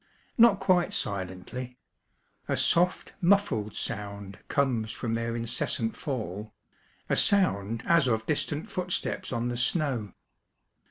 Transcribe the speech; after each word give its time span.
Not 0.35 0.59
quite 0.59 0.93
silentiy; 0.93 1.75
a 2.47 2.57
soft, 2.57 3.13
muffled 3.21 3.75
sound 3.75 4.39
comes 4.47 4.91
from 4.91 5.13
their 5.13 5.35
in 5.35 5.43
cessant 5.45 5.95
fall 5.95 6.55
ŌĆö 7.07 7.13
^a 7.13 7.17
sound 7.21 7.83
as 7.85 8.07
of 8.07 8.25
distant 8.25 8.67
footsteps 8.67 9.31
on 9.31 9.49
the 9.49 9.57
snow. 9.57 10.13